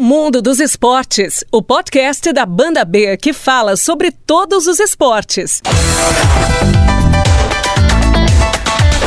Mundo 0.00 0.40
dos 0.40 0.60
Esportes, 0.60 1.44
o 1.50 1.60
podcast 1.60 2.32
da 2.32 2.46
Banda 2.46 2.84
B 2.84 3.16
que 3.16 3.32
fala 3.32 3.76
sobre 3.76 4.12
todos 4.12 4.68
os 4.68 4.78
esportes. 4.78 5.60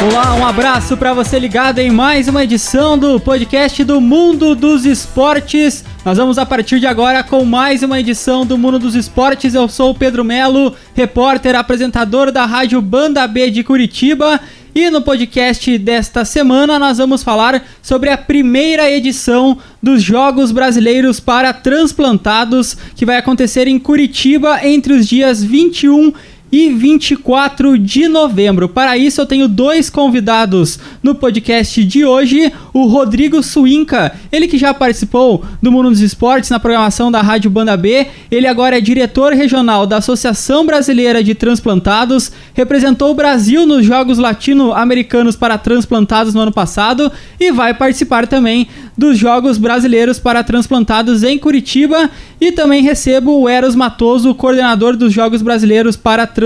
Olá, 0.03 0.33
um 0.33 0.43
abraço 0.43 0.97
para 0.97 1.13
você 1.13 1.37
ligado 1.37 1.77
em 1.77 1.91
mais 1.91 2.27
uma 2.27 2.43
edição 2.43 2.97
do 2.97 3.19
podcast 3.19 3.83
do 3.83 4.01
Mundo 4.01 4.55
dos 4.55 4.83
Esportes. 4.83 5.85
Nós 6.03 6.17
vamos 6.17 6.39
a 6.39 6.45
partir 6.45 6.79
de 6.79 6.87
agora 6.87 7.23
com 7.23 7.45
mais 7.45 7.83
uma 7.83 7.99
edição 7.99 8.43
do 8.43 8.57
Mundo 8.57 8.79
dos 8.79 8.95
Esportes. 8.95 9.53
Eu 9.53 9.69
sou 9.69 9.91
o 9.91 9.95
Pedro 9.95 10.23
Melo, 10.23 10.73
repórter, 10.95 11.55
apresentador 11.55 12.31
da 12.31 12.47
Rádio 12.47 12.81
Banda 12.81 13.27
B 13.27 13.51
de 13.51 13.63
Curitiba 13.63 14.41
e 14.73 14.89
no 14.89 15.01
podcast 15.01 15.77
desta 15.77 16.23
semana 16.23 16.79
nós 16.79 16.97
vamos 16.97 17.21
falar 17.21 17.61
sobre 17.81 18.09
a 18.09 18.17
primeira 18.17 18.89
edição 18.89 19.57
dos 19.83 20.01
Jogos 20.01 20.53
Brasileiros 20.53 21.19
para 21.19 21.51
Transplantados, 21.51 22.77
que 22.95 23.05
vai 23.05 23.17
acontecer 23.17 23.67
em 23.67 23.77
Curitiba 23.77 24.65
entre 24.65 24.93
os 24.93 25.05
dias 25.05 25.43
21 25.43 26.07
e 26.07 26.13
24 26.51 27.77
de 27.77 28.07
novembro. 28.07 28.67
Para 28.67 28.97
isso, 28.97 29.21
eu 29.21 29.25
tenho 29.25 29.47
dois 29.47 29.89
convidados 29.89 30.79
no 31.01 31.15
podcast 31.15 31.83
de 31.83 32.03
hoje: 32.03 32.51
o 32.73 32.87
Rodrigo 32.87 33.41
Suinca, 33.41 34.13
ele 34.31 34.47
que 34.47 34.57
já 34.57 34.73
participou 34.73 35.43
do 35.61 35.71
Mundo 35.71 35.89
dos 35.89 36.01
Esportes 36.01 36.49
na 36.49 36.59
programação 36.59 37.11
da 37.11 37.21
Rádio 37.21 37.49
Banda 37.49 37.77
B, 37.77 38.07
ele 38.29 38.47
agora 38.47 38.77
é 38.77 38.81
diretor 38.81 39.33
regional 39.33 39.87
da 39.87 39.97
Associação 39.97 40.65
Brasileira 40.65 41.23
de 41.23 41.33
Transplantados, 41.33 42.31
representou 42.53 43.11
o 43.11 43.15
Brasil 43.15 43.65
nos 43.65 43.85
Jogos 43.85 44.17
Latino-Americanos 44.17 45.35
para 45.35 45.57
Transplantados 45.57 46.33
no 46.33 46.41
ano 46.41 46.51
passado 46.51 47.11
e 47.39 47.51
vai 47.51 47.73
participar 47.73 48.27
também 48.27 48.67
dos 48.97 49.17
Jogos 49.17 49.57
Brasileiros 49.57 50.19
para 50.19 50.43
Transplantados 50.43 51.23
em 51.23 51.37
Curitiba. 51.37 52.09
E 52.39 52.51
também 52.51 52.81
recebo 52.81 53.39
o 53.39 53.47
Eros 53.47 53.75
Matoso, 53.75 54.33
coordenador 54.33 54.95
dos 54.95 55.13
Jogos 55.13 55.41
Brasileiros 55.41 55.95
para 55.95 56.25
Transplantados, 56.25 56.40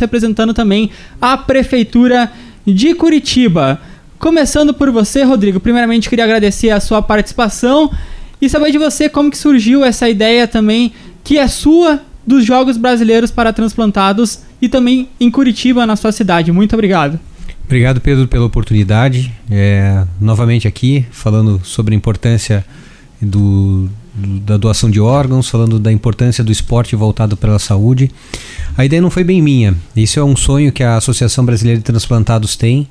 representando 0.00 0.52
também 0.52 0.90
a 1.20 1.36
Prefeitura 1.36 2.30
de 2.66 2.94
Curitiba. 2.94 3.80
Começando 4.18 4.74
por 4.74 4.90
você, 4.90 5.22
Rodrigo, 5.22 5.60
primeiramente 5.60 6.08
queria 6.08 6.24
agradecer 6.24 6.70
a 6.70 6.80
sua 6.80 7.00
participação 7.00 7.90
e 8.40 8.48
saber 8.48 8.70
de 8.70 8.78
você 8.78 9.08
como 9.08 9.30
que 9.30 9.38
surgiu 9.38 9.84
essa 9.84 10.08
ideia 10.08 10.46
também, 10.46 10.92
que 11.24 11.38
é 11.38 11.48
sua, 11.48 12.00
dos 12.26 12.44
Jogos 12.44 12.76
Brasileiros 12.76 13.30
para 13.30 13.52
Transplantados 13.52 14.40
e 14.60 14.68
também 14.68 15.08
em 15.18 15.30
Curitiba, 15.30 15.86
na 15.86 15.96
sua 15.96 16.12
cidade. 16.12 16.52
Muito 16.52 16.74
obrigado. 16.74 17.18
Obrigado, 17.64 18.00
Pedro, 18.00 18.26
pela 18.26 18.44
oportunidade. 18.44 19.32
É, 19.50 20.04
novamente 20.20 20.66
aqui, 20.66 21.06
falando 21.10 21.60
sobre 21.64 21.94
a 21.94 21.96
importância 21.96 22.64
do, 23.22 23.88
da 24.20 24.56
doação 24.56 24.90
de 24.90 25.00
órgãos, 25.00 25.48
falando 25.48 25.78
da 25.78 25.92
importância 25.92 26.42
do 26.44 26.52
esporte 26.52 26.94
voltado 26.96 27.36
para 27.36 27.54
a 27.54 27.58
saúde. 27.58 28.10
A 28.76 28.84
ideia 28.84 29.02
não 29.02 29.10
foi 29.10 29.24
bem 29.24 29.42
minha. 29.42 29.74
Isso 29.96 30.18
é 30.18 30.24
um 30.24 30.36
sonho 30.36 30.72
que 30.72 30.82
a 30.82 30.96
Associação 30.96 31.44
Brasileira 31.44 31.78
de 31.78 31.84
Transplantados 31.84 32.56
tem, 32.56 32.88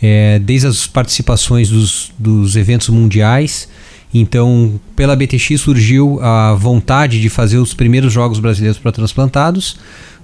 é, 0.00 0.38
desde 0.38 0.66
as 0.66 0.86
participações 0.86 1.68
dos, 1.68 2.12
dos 2.18 2.56
eventos 2.56 2.88
mundiais. 2.88 3.68
Então, 4.12 4.80
pela 4.94 5.16
BTX 5.16 5.60
surgiu 5.60 6.20
a 6.22 6.54
vontade 6.54 7.20
de 7.20 7.28
fazer 7.28 7.58
os 7.58 7.74
primeiros 7.74 8.12
Jogos 8.12 8.38
Brasileiros 8.38 8.78
para 8.78 8.92
Transplantados. 8.92 9.76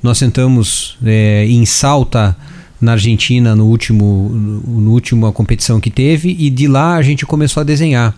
Nós 0.02 0.18
sentamos 0.18 0.96
é, 1.04 1.46
em 1.46 1.64
Salta 1.66 2.36
na 2.82 2.92
Argentina 2.92 3.54
no 3.54 3.66
último, 3.66 4.28
no 4.66 4.90
última 4.90 5.30
competição 5.30 5.80
que 5.80 5.88
teve 5.88 6.36
e 6.36 6.50
de 6.50 6.66
lá 6.66 6.96
a 6.96 7.02
gente 7.02 7.24
começou 7.24 7.60
a 7.60 7.64
desenhar. 7.64 8.12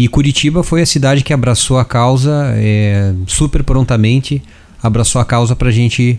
E 0.00 0.08
Curitiba 0.08 0.62
foi 0.62 0.80
a 0.80 0.86
cidade 0.86 1.22
que 1.22 1.30
abraçou 1.30 1.76
a 1.76 1.84
causa 1.84 2.54
é, 2.56 3.12
super 3.26 3.62
prontamente, 3.62 4.42
abraçou 4.82 5.20
a 5.20 5.26
causa 5.26 5.54
para 5.54 5.68
a 5.68 5.70
gente 5.70 6.18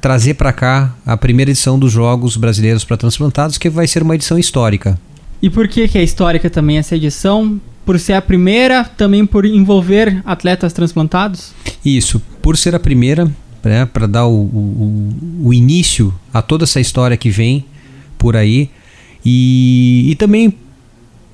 trazer 0.00 0.34
para 0.34 0.52
cá 0.52 0.92
a 1.06 1.16
primeira 1.16 1.52
edição 1.52 1.78
dos 1.78 1.92
Jogos 1.92 2.36
Brasileiros 2.36 2.84
para 2.84 2.96
Transplantados, 2.96 3.56
que 3.56 3.70
vai 3.70 3.86
ser 3.86 4.02
uma 4.02 4.16
edição 4.16 4.36
histórica. 4.36 4.98
E 5.40 5.48
por 5.48 5.68
que, 5.68 5.86
que 5.86 5.96
é 5.96 6.02
histórica 6.02 6.50
também 6.50 6.78
essa 6.78 6.96
edição? 6.96 7.60
Por 7.86 8.00
ser 8.00 8.14
a 8.14 8.20
primeira, 8.20 8.82
também 8.82 9.24
por 9.24 9.44
envolver 9.44 10.20
atletas 10.26 10.72
transplantados? 10.72 11.52
Isso, 11.84 12.20
por 12.42 12.56
ser 12.56 12.74
a 12.74 12.80
primeira, 12.80 13.30
né, 13.62 13.86
para 13.86 14.08
dar 14.08 14.26
o, 14.26 14.40
o, 14.40 15.14
o, 15.44 15.54
início 15.54 16.12
a 16.34 16.42
toda 16.42 16.64
essa 16.64 16.80
história 16.80 17.16
que 17.16 17.30
vem 17.30 17.64
por 18.18 18.36
aí 18.36 18.70
e, 19.24 20.10
e 20.10 20.16
também 20.16 20.52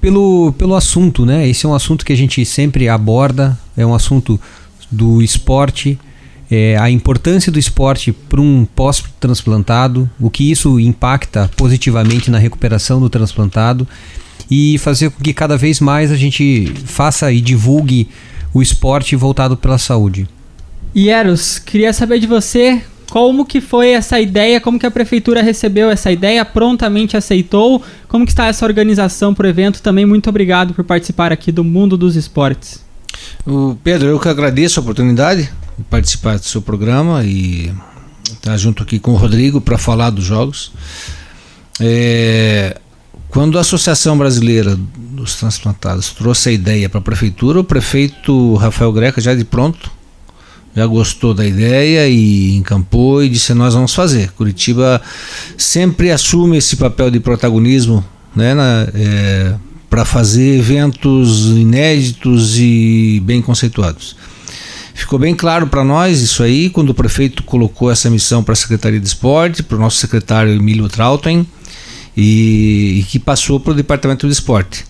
pelo, 0.07 0.53
pelo 0.53 0.77
assunto, 0.77 1.27
né? 1.27 1.49
Esse 1.49 1.67
é 1.67 1.69
um 1.69 1.75
assunto 1.75 2.07
que 2.07 2.13
a 2.13 2.17
gente 2.17 2.45
sempre 2.45 2.89
aborda, 2.89 3.59
é 3.77 3.85
um 3.85 3.93
assunto 3.93 4.41
do 4.89 5.21
esporte, 5.21 5.99
é, 6.49 6.77
a 6.79 6.89
importância 6.89 7.51
do 7.51 7.59
esporte 7.59 8.13
para 8.13 8.41
um 8.41 8.65
pós-transplantado, 8.65 10.09
o 10.21 10.31
que 10.31 10.49
isso 10.49 10.79
impacta 10.79 11.51
positivamente 11.57 12.31
na 12.31 12.39
recuperação 12.39 13.01
do 13.01 13.11
transplantado 13.11 13.85
e 14.49 14.79
fazer 14.79 15.11
com 15.11 15.21
que 15.21 15.35
cada 15.35 15.57
vez 15.57 15.81
mais 15.81 16.13
a 16.13 16.17
gente 16.17 16.73
faça 16.85 17.33
e 17.33 17.41
divulgue 17.41 18.09
o 18.55 18.63
esporte 18.63 19.17
voltado 19.17 19.57
pela 19.57 19.77
saúde. 19.77 20.29
E 20.95 21.09
Eros, 21.09 21.59
queria 21.59 21.93
saber 21.93 22.21
de 22.21 22.29
você 22.29 22.81
como 23.11 23.45
que 23.45 23.61
foi 23.61 23.91
essa 23.91 24.21
ideia, 24.21 24.61
como 24.61 24.79
que 24.79 24.87
a 24.87 24.91
prefeitura 24.91 25.43
recebeu 25.43 25.91
essa 25.91 26.11
ideia, 26.11 26.45
prontamente 26.45 27.17
aceitou, 27.17 27.83
como 28.09 28.25
que 28.25 28.33
está 28.33 28.47
essa 28.47 28.65
organização 28.65 29.33
para 29.33 29.47
o 29.47 29.49
evento 29.49 29.81
também. 29.81 30.05
Muito 30.05 30.29
obrigado 30.29 30.75
por 30.75 30.85
participar 30.85 31.33
aqui 31.33 31.53
do 31.53 31.65
Mundo 31.65 31.97
dos 31.97 32.17
Esportes. 32.17 32.85
O 33.47 33.77
Pedro, 33.83 34.09
eu 34.09 34.19
que 34.19 34.29
agradeço 34.29 34.81
a 34.81 34.83
oportunidade 34.83 35.51
de 35.79 35.85
participar 35.85 36.39
do 36.39 36.45
seu 36.45 36.61
programa 36.61 37.25
e 37.25 37.73
estar 38.33 38.57
junto 38.57 38.83
aqui 38.83 38.99
com 38.99 39.13
o 39.13 39.17
Rodrigo 39.17 39.61
para 39.61 39.79
falar 39.79 40.11
dos 40.11 40.25
jogos. 40.25 40.73
É, 41.81 42.79
quando 43.29 43.59
a 43.59 43.61
Associação 43.61 44.17
Brasileira 44.17 44.77
dos 44.97 45.37
Transplantados 45.37 46.11
trouxe 46.11 46.49
a 46.49 46.53
ideia 46.53 46.89
para 46.89 46.99
a 46.99 47.03
prefeitura, 47.03 47.61
o 47.61 47.65
prefeito 47.65 48.55
Rafael 48.55 48.93
Greca 48.93 49.21
já 49.21 49.35
de 49.35 49.45
pronto 49.45 49.96
já 50.77 50.87
gostou 50.87 51.33
da 51.33 51.47
ideia 51.47 52.07
e 52.07 52.55
encampou 52.55 53.25
e 53.25 53.31
disse 53.31 53.55
nós 53.55 53.73
vamos 53.73 53.95
fazer. 53.95 54.31
Curitiba 54.33 55.01
sempre 55.57 56.11
assume 56.11 56.59
esse 56.59 56.77
papel 56.77 57.11
de 57.11 57.19
protagonismo, 57.19 58.05
né, 58.35 58.55
é, 58.95 59.55
para 59.89 60.05
fazer 60.05 60.59
eventos 60.59 61.47
inéditos 61.47 62.59
e 62.59 63.23
bem 63.25 63.41
conceituados. 63.41 64.17
Ficou 64.93 65.19
bem 65.19 65.35
claro 65.35 65.67
para 65.67 65.83
nós 65.83 66.21
isso 66.21 66.43
aí 66.43 66.69
quando 66.69 66.91
o 66.91 66.95
prefeito 66.95 67.43
colocou 67.43 67.91
essa 67.91 68.11
missão 68.11 68.45
para 68.45 68.53
a 68.53 68.57
Secretaria 68.57 69.01
de 69.01 69.07
Esporte, 69.07 69.63
para 69.63 69.79
o 69.79 69.81
nosso 69.81 69.97
secretário 69.97 70.53
Emílio 70.53 70.89
Trautem 70.91 71.47
e, 72.15 72.99
e 73.01 73.07
que 73.09 73.19
passou 73.19 73.59
para 73.59 73.73
o 73.73 73.75
Departamento 73.75 74.27
de 74.27 74.33
Esporte. 74.33 74.85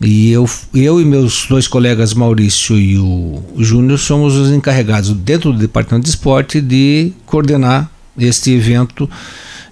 E 0.00 0.30
eu, 0.32 0.48
eu 0.74 1.00
e 1.00 1.04
meus 1.04 1.46
dois 1.48 1.68
colegas 1.68 2.14
Maurício 2.14 2.76
e 2.76 2.98
o, 2.98 3.42
Júnior 3.58 3.98
somos 3.98 4.34
os 4.34 4.50
encarregados 4.50 5.10
dentro 5.10 5.52
do 5.52 5.58
Departamento 5.58 6.04
de 6.04 6.10
Esporte 6.10 6.60
de 6.60 7.12
coordenar 7.24 7.90
este 8.18 8.52
evento 8.52 9.08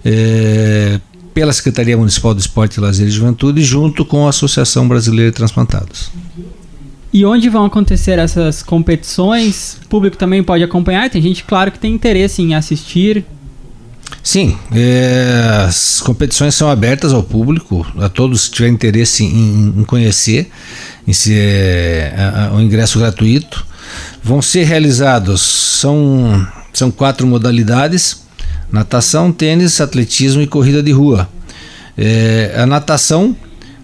é, 0.03 0.99
pela 1.33 1.51
Secretaria 1.51 1.97
Municipal 1.97 2.33
do 2.33 2.39
Esporte, 2.39 2.79
Lazer 2.79 3.07
e 3.07 3.11
Juventude 3.11 3.61
junto 3.63 4.05
com 4.05 4.25
a 4.25 4.29
Associação 4.29 4.87
Brasileira 4.87 5.31
de 5.31 5.37
Transplantados. 5.37 6.09
E 7.11 7.23
onde 7.25 7.47
vão 7.47 7.65
acontecer 7.65 8.17
essas 8.17 8.63
competições? 8.63 9.77
O 9.85 9.87
público 9.87 10.17
também 10.17 10.43
pode 10.43 10.63
acompanhar? 10.63 11.09
Tem 11.11 11.21
gente, 11.21 11.43
claro, 11.43 11.71
que 11.71 11.77
tem 11.77 11.93
interesse 11.93 12.41
em 12.41 12.55
assistir. 12.55 13.23
Sim, 14.21 14.57
é, 14.73 15.65
as 15.67 15.99
competições 16.01 16.55
são 16.55 16.69
abertas 16.69 17.11
ao 17.11 17.23
público, 17.23 17.85
a 17.99 18.07
todos 18.07 18.47
que 18.47 18.55
tiverem 18.55 18.73
interesse 18.73 19.23
em, 19.23 19.73
em 19.77 19.83
conhecer, 19.83 20.49
em 21.07 21.13
ser 21.13 22.13
é, 22.13 22.49
o 22.53 22.61
ingresso 22.61 22.99
gratuito. 22.99 23.65
Vão 24.23 24.41
ser 24.41 24.63
realizados, 24.63 25.41
são, 25.41 26.47
são 26.71 26.89
quatro 26.89 27.27
modalidades: 27.27 28.23
natação, 28.71 29.31
tênis, 29.31 29.81
atletismo 29.81 30.41
e 30.41 30.47
corrida 30.47 30.81
de 30.81 30.91
rua. 30.91 31.27
É, 31.97 32.55
a 32.57 32.65
natação 32.65 33.35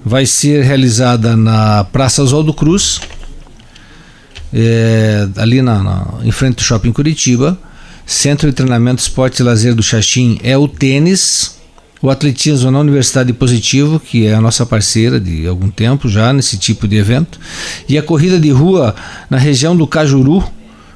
vai 0.03 0.25
ser 0.25 0.63
realizada 0.63 1.35
na 1.35 1.83
Praça 1.83 2.23
Oswaldo 2.23 2.53
Cruz, 2.53 3.01
é, 4.53 5.27
ali 5.35 5.61
na, 5.61 5.83
na, 5.83 6.07
em 6.23 6.31
frente 6.31 6.59
ao 6.59 6.65
Shopping 6.65 6.91
Curitiba. 6.91 7.57
Centro 8.09 8.49
de 8.49 8.55
Treinamento 8.55 9.03
Esporte 9.03 9.39
e 9.39 9.43
Lazer 9.43 9.75
do 9.75 9.83
Xaxim 9.83 10.39
é 10.41 10.57
o 10.57 10.67
tênis, 10.67 11.59
o 12.01 12.09
atletismo 12.09 12.71
na 12.71 12.79
Universidade 12.79 13.31
Positivo, 13.31 13.99
que 13.99 14.25
é 14.25 14.33
a 14.33 14.41
nossa 14.41 14.65
parceira 14.65 15.19
de 15.19 15.45
algum 15.45 15.69
tempo 15.69 16.09
já 16.09 16.33
nesse 16.33 16.57
tipo 16.57 16.87
de 16.87 16.95
evento, 16.95 17.39
e 17.87 17.99
a 17.99 18.01
corrida 18.01 18.39
de 18.39 18.49
rua 18.49 18.95
na 19.29 19.37
região 19.37 19.77
do 19.77 19.85
Cajuru, 19.85 20.43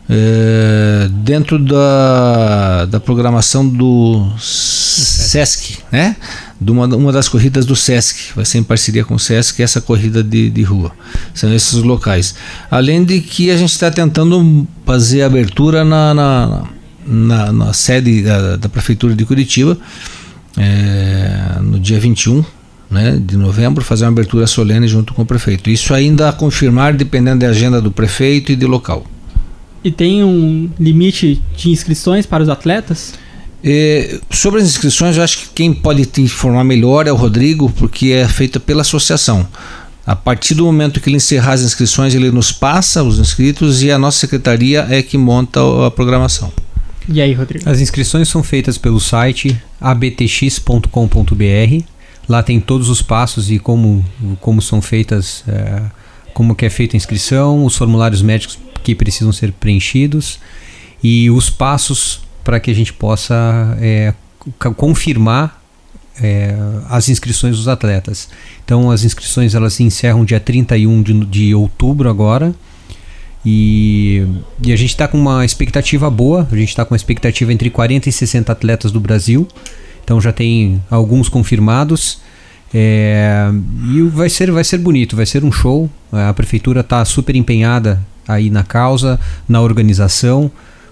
é, 0.09 1.07
dentro 1.11 1.59
da, 1.59 2.85
da 2.85 2.99
programação 2.99 3.67
do 3.69 4.27
SESC, 4.39 5.77
né? 5.91 6.15
De 6.59 6.71
uma, 6.71 6.87
uma 6.87 7.11
das 7.11 7.29
corridas 7.29 7.63
do 7.63 7.75
SESC, 7.75 8.33
vai 8.35 8.43
ser 8.43 8.57
em 8.57 8.63
parceria 8.63 9.05
com 9.05 9.13
o 9.13 9.19
SESC, 9.19 9.61
essa 9.61 9.79
corrida 9.79 10.23
de, 10.23 10.49
de 10.49 10.63
rua. 10.63 10.91
São 11.31 11.53
esses 11.53 11.75
locais. 11.75 12.33
Além 12.71 13.03
de 13.03 13.21
que 13.21 13.51
a 13.51 13.57
gente 13.57 13.71
está 13.71 13.91
tentando 13.91 14.67
fazer 14.83 15.21
abertura 15.21 15.85
na, 15.85 16.13
na, 16.13 16.63
na, 17.05 17.51
na 17.51 17.73
sede 17.73 18.21
da, 18.23 18.57
da, 18.57 18.69
Prefeitura 18.69 19.15
de 19.15 19.25
Curitiba, 19.25 19.77
é, 20.57 21.59
no 21.61 21.79
dia 21.79 21.99
21 21.99 22.43
né, 22.89 23.19
de 23.19 23.35
novembro, 23.35 23.83
fazer 23.83 24.05
uma 24.05 24.11
abertura 24.11 24.45
solene 24.45 24.87
junto 24.87 25.13
com 25.13 25.23
o 25.23 25.25
prefeito. 25.25 25.69
Isso 25.69 25.93
ainda 25.93 26.29
a 26.29 26.33
confirmar, 26.33 26.93
dependendo 26.93 27.39
da 27.39 27.47
agenda 27.47 27.81
do 27.81 27.91
prefeito 27.91 28.51
e 28.51 28.55
de 28.55 28.65
local. 28.65 29.05
E 29.83 29.91
tem 29.91 30.23
um 30.23 30.69
limite 30.79 31.41
de 31.57 31.69
inscrições 31.69 32.25
para 32.25 32.43
os 32.43 32.49
atletas? 32.49 33.15
É, 33.63 34.19
sobre 34.29 34.61
as 34.61 34.67
inscrições, 34.67 35.17
eu 35.17 35.23
acho 35.23 35.39
que 35.39 35.49
quem 35.55 35.73
pode 35.73 36.05
te 36.05 36.21
informar 36.21 36.63
melhor 36.63 37.07
é 37.07 37.11
o 37.11 37.15
Rodrigo, 37.15 37.69
porque 37.71 38.07
é 38.07 38.27
feita 38.27 38.59
pela 38.59 38.81
associação. 38.81 39.47
A 40.05 40.15
partir 40.15 40.53
do 40.53 40.65
momento 40.65 40.99
que 40.99 41.09
ele 41.09 41.15
encerrar 41.15 41.53
as 41.53 41.61
inscrições, 41.61 42.13
ele 42.13 42.29
nos 42.29 42.51
passa 42.51 43.01
os 43.03 43.19
inscritos 43.19 43.81
e 43.81 43.89
a 43.89 43.97
nossa 43.97 44.19
secretaria 44.19 44.85
é 44.89 45.01
que 45.01 45.17
monta 45.17 45.61
a 45.87 45.89
programação. 45.89 46.51
E 47.07 47.21
aí, 47.21 47.33
Rodrigo? 47.33 47.69
As 47.69 47.79
inscrições 47.79 48.29
são 48.29 48.41
feitas 48.43 48.77
pelo 48.77 48.99
site 48.99 49.59
abtx.com.br. 49.79 50.87
Lá 52.27 52.41
tem 52.41 52.59
todos 52.59 52.89
os 52.89 53.01
passos 53.01 53.51
e 53.51 53.59
como, 53.59 54.05
como 54.39 54.61
são 54.61 54.81
feitas, 54.81 55.43
é, 55.47 55.81
como 56.33 56.55
que 56.55 56.65
é 56.65 56.69
feita 56.69 56.95
a 56.95 56.97
inscrição, 56.97 57.65
os 57.65 57.75
formulários 57.75 58.21
médicos 58.21 58.57
que 58.83 58.95
precisam 58.95 59.31
ser 59.31 59.51
preenchidos 59.51 60.39
e 61.03 61.29
os 61.29 61.49
passos 61.49 62.21
para 62.43 62.59
que 62.59 62.71
a 62.71 62.73
gente 62.73 62.93
possa 62.93 63.77
é, 63.79 64.13
confirmar 64.75 65.61
é, 66.21 66.55
as 66.89 67.09
inscrições 67.09 67.57
dos 67.57 67.67
atletas. 67.67 68.29
Então 68.63 68.91
as 68.91 69.03
inscrições 69.03 69.55
elas 69.55 69.73
se 69.73 69.83
encerram 69.83 70.23
dia 70.23 70.39
31 70.39 71.01
de, 71.01 71.25
de 71.25 71.55
outubro 71.55 72.09
agora. 72.09 72.53
E, 73.45 74.25
e 74.65 74.71
a 74.71 74.75
gente 74.75 74.91
está 74.91 75.07
com 75.07 75.17
uma 75.17 75.43
expectativa 75.43 76.09
boa, 76.09 76.47
a 76.49 76.55
gente 76.55 76.69
está 76.69 76.85
com 76.85 76.93
uma 76.93 76.97
expectativa 76.97 77.51
entre 77.51 77.69
40 77.69 78.07
e 78.07 78.11
60 78.11 78.51
atletas 78.51 78.91
do 78.91 78.99
Brasil. 78.99 79.47
Então 80.03 80.19
já 80.19 80.31
tem 80.31 80.81
alguns 80.89 81.29
confirmados. 81.29 82.21
É, 82.73 83.51
e 83.93 84.01
vai 84.01 84.29
ser, 84.29 84.51
vai 84.51 84.63
ser 84.63 84.79
bonito, 84.79 85.15
vai 85.15 85.25
ser 85.25 85.43
um 85.43 85.51
show. 85.51 85.89
A 86.11 86.33
prefeitura 86.33 86.79
está 86.79 87.03
super 87.05 87.35
empenhada 87.35 88.01
aí 88.27 88.49
na 88.49 88.63
causa, 88.63 89.19
na 89.47 89.61
organização, 89.61 90.49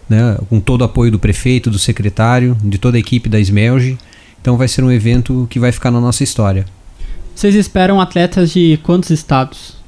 né, 0.09 0.37
com 0.49 0.59
todo 0.59 0.81
o 0.81 0.83
apoio 0.83 1.11
do 1.11 1.17
prefeito, 1.17 1.71
do 1.71 1.79
secretário, 1.79 2.55
de 2.63 2.77
toda 2.77 2.97
a 2.97 2.99
equipe 2.99 3.29
da 3.29 3.39
Smelge. 3.39 3.97
Então 4.41 4.57
vai 4.57 4.67
ser 4.67 4.83
um 4.83 4.91
evento 4.91 5.47
que 5.49 5.59
vai 5.59 5.71
ficar 5.71 5.91
na 5.91 6.01
nossa 6.01 6.23
história. 6.23 6.65
Vocês 7.33 7.55
esperam 7.55 7.99
atletas 7.99 8.51
de 8.51 8.79
quantos 8.83 9.09
estados? 9.09 9.80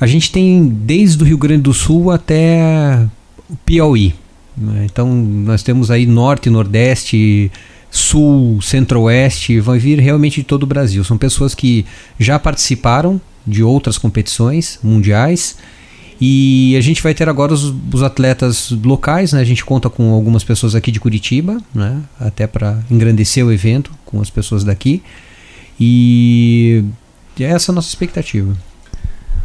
A 0.00 0.06
gente 0.06 0.32
tem 0.32 0.66
desde 0.66 1.22
o 1.22 1.26
Rio 1.26 1.36
Grande 1.36 1.62
do 1.62 1.74
Sul 1.74 2.10
até 2.10 3.06
o 3.48 3.56
Piauí. 3.56 4.14
Né? 4.56 4.86
Então 4.90 5.14
nós 5.14 5.62
temos 5.62 5.90
aí 5.90 6.06
norte, 6.06 6.48
nordeste, 6.48 7.52
sul, 7.90 8.62
centro-oeste, 8.62 9.60
vai 9.60 9.78
vir 9.78 9.98
realmente 9.98 10.40
de 10.40 10.44
todo 10.44 10.62
o 10.62 10.66
Brasil. 10.66 11.04
São 11.04 11.18
pessoas 11.18 11.54
que 11.54 11.84
já 12.18 12.38
participaram 12.38 13.20
de 13.46 13.62
outras 13.62 13.98
competições 13.98 14.78
mundiais 14.82 15.56
e 16.20 16.74
a 16.76 16.80
gente 16.80 17.02
vai 17.02 17.14
ter 17.14 17.28
agora 17.28 17.52
os, 17.52 17.74
os, 17.92 18.02
atletas 18.02 18.70
locais, 18.70 19.32
né? 19.32 19.40
A 19.40 19.44
gente 19.44 19.64
conta 19.64 19.88
com 19.88 20.12
algumas 20.12 20.44
pessoas 20.44 20.74
aqui 20.74 20.92
de 20.92 21.00
Curitiba, 21.00 21.58
né? 21.74 22.02
Até 22.18 22.46
para 22.46 22.78
engrandecer 22.90 23.44
o 23.44 23.50
evento 23.50 23.90
com 24.04 24.20
as 24.20 24.28
pessoas 24.28 24.62
daqui. 24.62 25.02
E 25.78 26.84
é 27.38 27.44
essa 27.44 27.72
a 27.72 27.74
nossa 27.74 27.88
expectativa. 27.88 28.54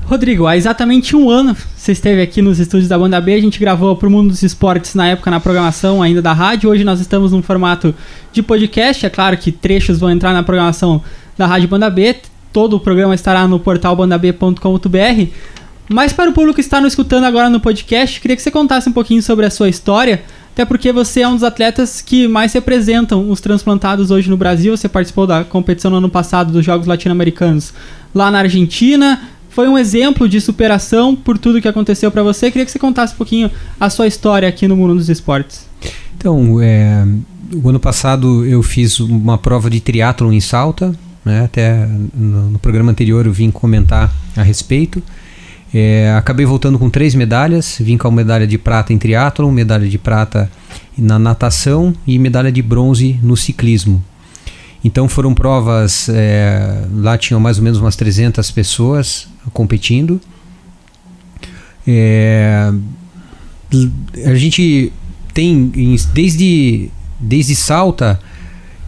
Rodrigo, 0.07 0.45
há 0.45 0.55
exatamente 0.55 1.15
um 1.15 1.31
ano 1.31 1.57
você 1.75 1.91
esteve 1.91 2.21
aqui 2.21 2.39
nos 2.39 2.59
estúdios 2.59 2.87
da 2.87 2.97
Banda 2.97 3.19
B. 3.19 3.33
A 3.33 3.41
gente 3.41 3.59
gravou 3.59 3.95
para 3.95 4.07
o 4.07 4.11
Mundo 4.11 4.29
dos 4.29 4.43
Esportes 4.43 4.93
na 4.93 5.07
época 5.07 5.31
na 5.31 5.39
programação 5.39 6.01
ainda 6.01 6.21
da 6.21 6.31
rádio. 6.31 6.69
Hoje 6.69 6.83
nós 6.83 6.99
estamos 6.99 7.31
num 7.31 7.41
formato 7.41 7.93
de 8.31 8.43
podcast. 8.43 9.03
É 9.03 9.09
claro 9.09 9.35
que 9.35 9.51
trechos 9.51 9.99
vão 9.99 10.11
entrar 10.11 10.31
na 10.31 10.43
programação 10.43 11.01
da 11.35 11.47
Rádio 11.47 11.67
Banda 11.67 11.89
B. 11.89 12.17
Todo 12.53 12.75
o 12.75 12.79
programa 12.79 13.15
estará 13.15 13.47
no 13.47 13.59
portal 13.59 13.95
bandab.com.br. 13.95 15.27
Mas 15.89 16.13
para 16.13 16.29
o 16.29 16.33
público 16.33 16.55
que 16.55 16.61
está 16.61 16.79
nos 16.79 16.93
escutando 16.93 17.23
agora 17.23 17.49
no 17.49 17.59
podcast, 17.59 18.21
queria 18.21 18.35
que 18.35 18.43
você 18.43 18.51
contasse 18.51 18.87
um 18.87 18.93
pouquinho 18.93 19.23
sobre 19.23 19.45
a 19.45 19.49
sua 19.49 19.69
história, 19.69 20.23
até 20.51 20.65
porque 20.65 20.91
você 20.91 21.21
é 21.21 21.27
um 21.27 21.33
dos 21.33 21.43
atletas 21.43 22.01
que 22.01 22.27
mais 22.27 22.53
representam 22.53 23.29
os 23.29 23.41
transplantados 23.41 24.11
hoje 24.11 24.29
no 24.29 24.37
Brasil. 24.37 24.77
Você 24.77 24.87
participou 24.87 25.25
da 25.25 25.43
competição 25.43 25.89
no 25.89 25.97
ano 25.97 26.09
passado 26.09 26.51
dos 26.51 26.63
Jogos 26.63 26.87
Latino-Americanos 26.87 27.73
lá 28.13 28.31
na 28.31 28.39
Argentina. 28.39 29.34
Foi 29.55 29.69
um 29.69 29.77
exemplo 29.77 30.27
de 30.27 30.41
superação 30.41 31.15
por 31.15 31.37
tudo 31.37 31.61
que 31.61 31.67
aconteceu 31.69 32.11
para 32.11 32.21
você. 32.21 32.51
Queria 32.51 32.65
que 32.65 32.71
você 32.71 32.77
contasse 32.77 33.13
um 33.13 33.17
pouquinho 33.17 33.49
a 33.79 33.89
sua 33.89 34.05
história 34.05 34.49
aqui 34.49 34.67
no 34.67 34.75
mundo 34.75 34.95
dos 34.95 35.07
esportes. 35.07 35.65
Então, 36.17 36.61
é, 36.61 37.07
o 37.63 37.69
ano 37.69 37.79
passado 37.79 38.45
eu 38.45 38.61
fiz 38.61 38.99
uma 38.99 39.37
prova 39.37 39.69
de 39.69 39.79
triatlon 39.79 40.33
em 40.33 40.41
Salta, 40.41 40.93
né? 41.23 41.45
até 41.45 41.87
no, 42.13 42.49
no 42.51 42.59
programa 42.59 42.91
anterior 42.91 43.25
eu 43.25 43.31
vim 43.31 43.49
comentar 43.49 44.13
a 44.35 44.43
respeito. 44.43 45.01
É, 45.73 46.13
acabei 46.17 46.45
voltando 46.45 46.77
com 46.77 46.89
três 46.89 47.15
medalhas, 47.15 47.77
vim 47.79 47.97
com 47.97 48.09
a 48.09 48.11
medalha 48.11 48.45
de 48.45 48.57
prata 48.57 48.91
em 48.91 48.97
triatlon, 48.97 49.51
medalha 49.51 49.87
de 49.87 49.97
prata 49.97 50.51
na 50.97 51.17
natação 51.17 51.93
e 52.05 52.19
medalha 52.19 52.51
de 52.51 52.61
bronze 52.61 53.17
no 53.23 53.37
ciclismo. 53.37 54.03
Então 54.85 55.09
foram 55.09 55.33
provas, 55.33 56.07
é, 56.09 56.85
lá 56.93 57.17
tinham 57.17 57.39
mais 57.39 57.57
ou 57.57 57.63
menos 57.63 57.79
umas 57.79 57.95
300 57.95 58.51
pessoas 58.51 59.27
competindo. 59.51 60.21
É, 61.87 62.71
a 64.23 64.35
gente 64.35 64.93
tem, 65.33 65.97
desde, 66.13 66.91
desde 67.19 67.55
Salta, 67.55 68.19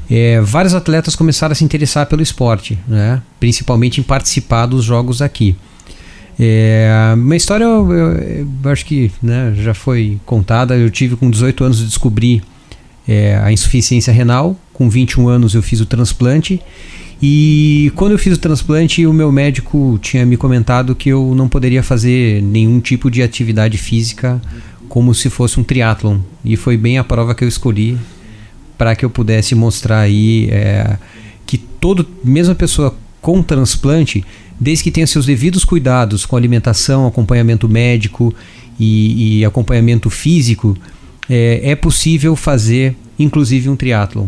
é, 0.07 0.39
vários 0.39 0.75
atletas 0.75 1.15
começaram 1.15 1.53
a 1.53 1.55
se 1.55 1.63
interessar 1.63 2.05
pelo 2.05 2.21
esporte, 2.21 2.77
né? 2.87 3.19
principalmente 3.39 3.99
em 3.99 4.03
participar 4.03 4.67
dos 4.67 4.85
jogos 4.85 5.19
aqui. 5.19 5.55
É, 6.39 6.91
uma 7.15 7.35
história, 7.35 7.63
eu, 7.63 7.91
eu, 7.91 8.47
eu, 8.63 8.71
acho 8.71 8.85
que 8.85 9.11
né, 9.19 9.51
já 9.57 9.73
foi 9.73 10.19
contada. 10.27 10.77
Eu 10.77 10.91
tive 10.91 11.15
com 11.15 11.27
18 11.27 11.63
anos 11.63 11.79
de 11.79 11.87
descobrir 11.87 12.43
é, 13.07 13.35
a 13.37 13.51
insuficiência 13.51 14.13
renal. 14.13 14.55
Com 14.77 14.89
21 14.89 15.27
anos 15.27 15.55
eu 15.55 15.63
fiz 15.63 15.81
o 15.81 15.87
transplante. 15.87 16.61
E 17.19 17.91
quando 17.95 18.11
eu 18.11 18.19
fiz 18.19 18.37
o 18.37 18.39
transplante, 18.39 19.07
o 19.07 19.11
meu 19.11 19.31
médico 19.31 19.97
tinha 19.99 20.23
me 20.23 20.37
comentado 20.37 20.93
que 20.93 21.09
eu 21.09 21.33
não 21.35 21.49
poderia 21.49 21.81
fazer 21.81 22.43
nenhum 22.43 22.79
tipo 22.79 23.09
de 23.09 23.23
atividade 23.23 23.75
física 23.75 24.39
como 24.87 25.15
se 25.15 25.31
fosse 25.31 25.59
um 25.59 25.63
triatlon. 25.63 26.19
E 26.45 26.55
foi 26.55 26.77
bem 26.77 26.99
a 26.99 27.03
prova 27.03 27.33
que 27.33 27.43
eu 27.43 27.47
escolhi 27.47 27.97
para 28.77 28.95
que 28.95 29.03
eu 29.03 29.09
pudesse 29.09 29.55
mostrar 29.55 30.01
aí 30.01 30.47
é, 30.51 30.95
que 31.47 31.57
todo, 31.57 32.05
mesmo 32.23 32.51
a 32.51 32.55
pessoa 32.55 32.95
com 33.19 33.41
transplante, 33.41 34.23
desde 34.59 34.83
que 34.83 34.91
tenha 34.91 35.07
seus 35.07 35.25
devidos 35.25 35.65
cuidados 35.65 36.23
com 36.23 36.37
alimentação, 36.37 37.07
acompanhamento 37.07 37.67
médico 37.67 38.31
e, 38.79 39.39
e 39.39 39.45
acompanhamento 39.45 40.11
físico, 40.11 40.77
é, 41.27 41.71
é, 41.71 41.75
possível 41.75 42.35
fazer 42.35 42.95
inclusive 43.17 43.69
um 43.69 43.75
triatlon. 43.75 44.27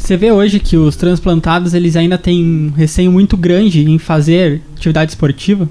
Você 0.00 0.16
vê 0.16 0.32
hoje 0.32 0.58
que 0.58 0.76
os 0.76 0.96
transplantados 0.96 1.72
eles 1.72 1.94
ainda 1.94 2.18
têm 2.18 2.44
um 2.44 2.70
receio 2.70 3.12
muito 3.12 3.36
grande 3.36 3.88
em 3.88 3.98
fazer 3.98 4.60
atividade 4.76 5.12
esportiva? 5.12 5.68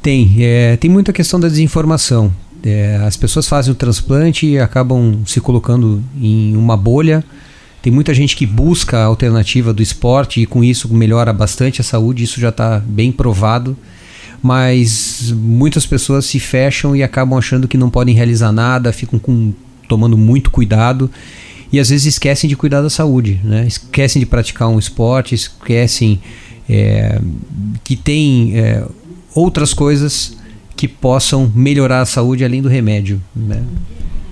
Tem, 0.00 0.36
é, 0.38 0.76
tem 0.78 0.90
muita 0.90 1.12
questão 1.12 1.38
da 1.38 1.48
desinformação. 1.48 2.32
É, 2.64 2.96
as 3.04 3.16
pessoas 3.16 3.46
fazem 3.46 3.72
o 3.72 3.74
transplante 3.74 4.46
e 4.46 4.58
acabam 4.58 5.22
se 5.26 5.40
colocando 5.40 6.02
em 6.18 6.56
uma 6.56 6.76
bolha 6.76 7.22
tem 7.82 7.92
muita 7.92 8.14
gente 8.14 8.36
que 8.36 8.46
busca 8.46 8.98
a 8.98 9.04
alternativa 9.06 9.74
do 9.74 9.82
esporte 9.82 10.40
e 10.40 10.46
com 10.46 10.62
isso 10.62 10.92
melhora 10.94 11.32
bastante 11.32 11.80
a 11.80 11.84
saúde, 11.84 12.22
isso 12.22 12.40
já 12.40 12.50
está 12.50 12.78
bem 12.78 13.10
provado. 13.10 13.76
Mas 14.40 15.32
muitas 15.32 15.84
pessoas 15.84 16.24
se 16.24 16.38
fecham 16.38 16.94
e 16.94 17.02
acabam 17.02 17.36
achando 17.36 17.66
que 17.66 17.76
não 17.76 17.90
podem 17.90 18.14
realizar 18.14 18.52
nada, 18.52 18.92
ficam 18.92 19.18
com, 19.18 19.52
tomando 19.88 20.16
muito 20.16 20.50
cuidado 20.50 21.10
e 21.72 21.80
às 21.80 21.88
vezes 21.88 22.06
esquecem 22.06 22.48
de 22.48 22.54
cuidar 22.54 22.82
da 22.82 22.90
saúde, 22.90 23.40
né? 23.42 23.66
esquecem 23.66 24.20
de 24.20 24.26
praticar 24.26 24.68
um 24.68 24.78
esporte, 24.78 25.34
esquecem 25.34 26.20
é, 26.68 27.20
que 27.82 27.96
tem 27.96 28.58
é, 28.58 28.84
outras 29.34 29.72
coisas 29.72 30.36
que 30.76 30.86
possam 30.86 31.50
melhorar 31.54 32.02
a 32.02 32.06
saúde 32.06 32.44
além 32.44 32.60
do 32.60 32.68
remédio. 32.68 33.22
Né? 33.34 33.62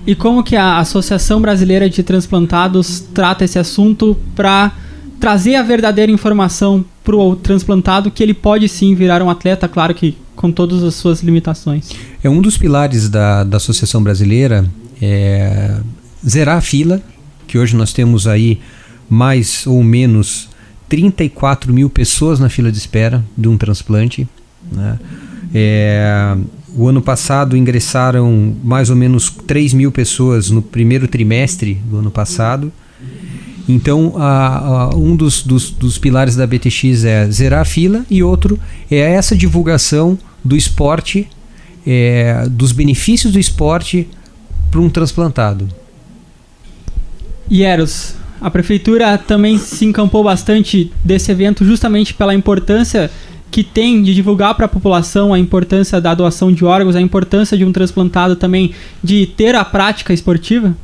E 0.07 0.15
como 0.15 0.43
que 0.43 0.57
a 0.57 0.79
Associação 0.79 1.41
Brasileira 1.41 1.89
de 1.89 2.03
Transplantados 2.03 3.01
trata 3.15 3.45
esse 3.45 3.59
assunto 3.59 4.17
para 4.35 4.73
trazer 5.19 5.55
a 5.55 5.63
verdadeira 5.63 6.11
informação 6.11 6.85
para 7.05 7.17
o 7.17 7.37
transplantado 7.37 8.11
que 8.11 8.23
ele 8.23 8.35
pode 8.35 8.69
sim 8.69 8.95
virar 8.95 9.23
um 9.23 9.31
atleta, 9.31 9.69
claro 9.69 9.95
que 9.95 10.17
com 10.35 10.51
todas 10.51 10.83
as 10.83 10.95
suas 10.95 11.23
limitações. 11.23 11.91
É 12.25 12.31
um 12.31 12.41
dos 12.41 12.57
pilares 12.57 13.09
da, 13.11 13.45
da 13.45 13.59
Associação 13.59 14.03
Brasileira 14.03 14.65
é 15.01 15.77
zerar 16.27 16.59
a 16.59 16.61
fila, 16.61 17.03
que 17.51 17.59
hoje 17.59 17.75
nós 17.75 17.93
temos 17.93 18.29
aí 18.29 18.61
mais 19.09 19.67
ou 19.67 19.83
menos 19.83 20.49
34 20.89 21.75
mil 21.75 21.91
pessoas 21.91 22.39
na 22.39 22.49
fila 22.49 22.71
de 22.71 22.79
espera 22.79 23.25
de 23.37 23.49
um 23.49 23.59
transplante. 23.59 24.29
Né? 24.71 24.97
É, 25.53 26.37
o 26.77 26.87
ano 26.87 27.03
passado 27.03 27.57
ingressaram 27.57 28.55
mais 28.63 28.89
ou 28.89 28.95
menos 28.95 29.31
3 29.49 29.75
mil 29.75 29.91
pessoas 29.91 30.49
no 30.49 30.63
primeiro 30.63 31.09
trimestre 31.09 31.75
do 31.91 31.97
ano 31.97 32.11
passado. 32.13 32.73
Então, 33.69 34.15
a, 34.17 34.59
a, 34.59 34.97
um 34.97 35.17
dos, 35.17 35.43
dos, 35.43 35.71
dos, 35.73 35.99
pilares 35.99 36.37
da 36.37 36.47
BTX 36.47 37.05
é 37.05 37.29
zerar 37.33 37.63
a 37.63 37.65
fila 37.65 38.07
e 38.09 38.23
outro 38.23 38.61
é 38.89 38.99
essa 38.99 39.35
divulgação 39.35 40.17
do 40.45 40.57
esporte, 40.57 41.27
é, 41.85 42.47
dos 42.49 42.71
benefícios 42.71 43.33
do 43.33 43.41
esporte 43.41 44.07
para 44.71 44.81
um 44.81 44.89
transplantado. 44.89 45.80
E 47.51 47.63
Eros, 47.63 48.15
a 48.41 48.51
prefeitura 48.51 49.19
também 49.19 49.59
se 49.59 49.85
encampou 49.85 50.23
bastante 50.25 50.91
desse 51.05 51.31
evento 51.33 51.65
justamente 51.65 52.15
pela 52.15 52.35
importância 52.35 53.11
que 53.51 53.65
tem 53.65 54.03
de 54.03 54.15
divulgar 54.15 54.55
para 54.55 54.67
a 54.67 54.69
população 54.69 55.35
a 55.35 55.39
importância 55.39 56.01
da 56.01 56.15
doação 56.15 56.53
de 56.53 56.65
órgãos, 56.65 56.95
a 56.95 57.01
importância 57.01 57.59
de 57.59 57.65
um 57.65 57.73
transplantado 57.73 58.37
também 58.37 58.73
de 59.03 59.27
ter 59.27 59.55
a 59.55 59.65
prática 59.65 60.15
esportiva? 60.15 60.75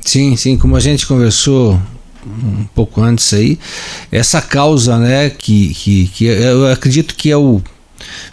Sim, 0.00 0.34
sim, 0.36 0.56
como 0.56 0.76
a 0.76 0.80
gente 0.80 1.06
conversou 1.06 1.80
um 2.26 2.64
pouco 2.74 3.02
antes 3.02 3.32
aí, 3.34 3.58
essa 4.10 4.40
causa, 4.40 4.98
né, 4.98 5.30
que, 5.30 5.74
que, 5.74 6.08
que 6.08 6.24
eu 6.24 6.66
acredito 6.66 7.14
que 7.14 7.30
é 7.30 7.36
o, 7.36 7.62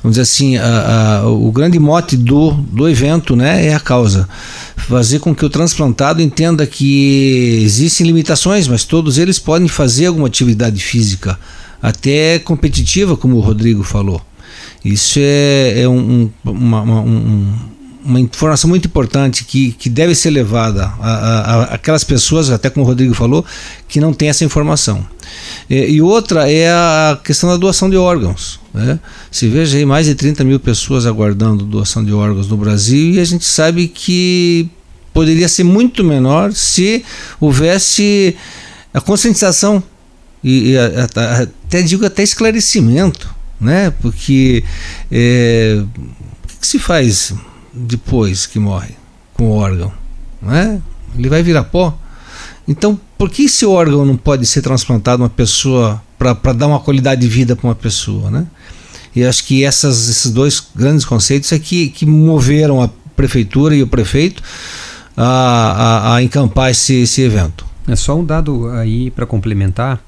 vamos 0.01 0.18
dizer 0.18 0.22
assim, 0.22 0.58
a, 0.58 1.22
a, 1.22 1.30
o 1.30 1.51
grande 1.51 1.80
mote 1.80 2.18
do, 2.18 2.51
do 2.51 2.88
evento, 2.88 3.36
né, 3.36 3.68
é 3.68 3.74
a 3.74 3.80
causa. 3.80 4.27
Fazer 4.75 5.20
com 5.20 5.34
que 5.34 5.46
o 5.46 5.50
transplantado 5.50 6.22
entenda 6.22 6.65
que 6.68 7.62
existem 7.63 8.06
limitações, 8.06 8.68
mas 8.68 8.84
todos 8.84 9.18
eles 9.18 9.39
podem 9.39 9.68
fazer 9.68 10.08
alguma 10.08 10.27
atividade 10.27 10.82
física, 10.82 11.39
até 11.82 12.39
competitiva, 12.39 13.15
como 13.15 13.38
o 13.38 13.42
Rodrigo 13.42 13.84
falou. 13.84 14.22
Isso 14.84 15.20
é, 15.20 15.82
é 15.82 15.88
um, 15.88 16.30
uma, 16.44 16.82
uma, 16.82 17.01
um, 17.01 17.56
uma 18.04 18.20
informação 18.20 18.70
muito 18.70 18.88
importante 18.88 19.44
que, 19.46 19.72
que 19.74 19.90
deve 19.90 20.14
ser 20.14 20.30
levada 20.30 20.86
a, 21.00 21.10
a, 21.10 21.40
a, 21.40 21.64
aquelas 21.76 22.04
pessoas, 22.04 22.50
até 22.50 22.70
como 22.70 22.86
o 22.86 22.88
Rodrigo 22.88 23.14
falou, 23.14 23.46
que 23.88 24.00
não 24.00 24.14
têm 24.14 24.30
essa 24.30 24.44
informação. 24.44 25.06
E, 25.70 25.76
e 25.76 26.02
outra 26.02 26.52
é 26.52 26.70
a 26.70 27.20
questão 27.24 27.50
da 27.50 27.58
doação 27.58 27.90
de 27.90 27.96
órgãos. 27.96 28.60
Né? 28.74 29.00
Se 29.32 29.48
veja 29.48 29.78
aí 29.78 29.86
mais 29.86 30.06
de 30.06 30.16
30 30.16 30.44
mil 30.44 30.60
pessoas 30.60 31.06
aguardando 31.06 31.66
doação 31.66 32.04
de 32.04 32.12
órgãos 32.12 32.48
no 32.48 32.58
Brasil 32.58 33.14
e 33.14 33.20
a 33.20 33.26
gente 33.26 33.46
sabe 33.46 33.88
que 33.88 34.70
poderia 35.14 35.48
ser 35.48 35.64
muito 35.64 36.04
menor 36.04 36.54
se 36.54 37.06
houvesse 37.40 38.36
a 38.94 39.00
conscientização 39.00 39.82
e, 40.44 40.72
e 40.72 40.78
até 40.78 41.82
digo 41.82 42.06
até 42.06 42.22
esclarecimento, 42.22 43.34
né? 43.62 43.94
Porque 44.02 44.64
é, 45.10 45.82
o 45.82 46.60
que 46.60 46.68
se 46.68 46.80
faz 46.80 47.34
depois 47.74 48.46
que 48.46 48.60
morre 48.60 48.96
com 49.34 49.50
o 49.50 49.58
órgão, 49.58 49.92
né? 50.42 50.82
Ele 51.18 51.30
vai 51.30 51.42
virar 51.42 51.63
pó. 51.63 51.98
Então, 52.68 53.00
por 53.18 53.30
que 53.30 53.44
esse 53.44 53.65
órgão 53.65 54.06
não 54.06 54.15
pode 54.15 54.46
ser 54.46 54.62
transplantado 54.62 55.24
uma 55.24 55.30
pessoa 55.30 56.01
para 56.18 56.53
dar 56.53 56.68
uma 56.68 56.80
qualidade 56.80 57.22
de 57.22 57.27
vida 57.27 57.56
para 57.56 57.68
uma 57.68 57.75
pessoa, 57.75 58.32
né? 58.32 58.46
E 59.15 59.24
acho 59.24 59.44
que 59.44 59.63
essas, 59.63 60.10
esses 60.10 60.32
dois 60.32 60.63
grandes 60.75 61.06
conceitos 61.06 61.51
é 61.51 61.60
que, 61.60 61.89
que 61.89 62.06
moveram 62.06 62.82
a 62.82 62.89
prefeitura 63.15 63.75
e 63.75 63.84
o 63.84 63.88
prefeito 63.88 64.42
a, 65.15 65.24
a, 65.25 66.15
a 66.15 66.24
encampar 66.24 66.72
esse, 66.72 66.96
esse 67.01 67.22
evento. 67.22 67.65
É 67.88 67.96
só 67.96 68.18
um 68.18 68.25
dado 68.25 68.70
aí 68.70 69.12
para 69.12 69.25
complementar 69.25 70.01